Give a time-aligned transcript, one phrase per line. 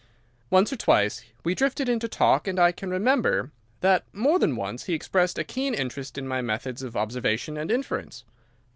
[0.49, 3.51] Once or twice we drifted into talk, and I can remember
[3.81, 7.69] that more than once he expressed a keen interest in my methods of observation and
[7.69, 8.23] inference.